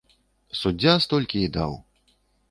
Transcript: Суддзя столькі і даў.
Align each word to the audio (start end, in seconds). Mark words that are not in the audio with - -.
Суддзя 0.59 0.93
столькі 1.05 1.43
і 1.47 1.51
даў. 1.57 1.75